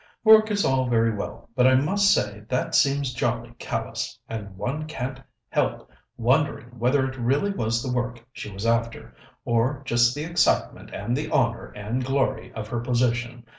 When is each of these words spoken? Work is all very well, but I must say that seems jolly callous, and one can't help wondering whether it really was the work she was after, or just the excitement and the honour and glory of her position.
Work 0.23 0.49
is 0.49 0.65
all 0.65 0.89
very 0.89 1.13
well, 1.13 1.47
but 1.55 1.67
I 1.67 1.75
must 1.75 2.09
say 2.11 2.41
that 2.49 2.73
seems 2.73 3.13
jolly 3.13 3.53
callous, 3.59 4.17
and 4.27 4.57
one 4.57 4.87
can't 4.87 5.21
help 5.49 5.91
wondering 6.17 6.79
whether 6.79 7.05
it 7.07 7.19
really 7.19 7.51
was 7.51 7.83
the 7.83 7.93
work 7.93 8.25
she 8.33 8.51
was 8.51 8.65
after, 8.65 9.15
or 9.45 9.83
just 9.85 10.15
the 10.15 10.23
excitement 10.23 10.89
and 10.91 11.15
the 11.15 11.29
honour 11.29 11.67
and 11.75 12.03
glory 12.03 12.51
of 12.55 12.67
her 12.69 12.79
position. 12.79 13.45